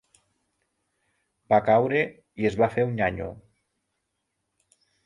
Va 1.55 1.59
caure 1.67 2.01
i 2.45 2.51
es 2.53 2.59
va 2.63 2.73
fer 2.79 2.89
un 2.89 2.99
nyanyo. 3.03 3.31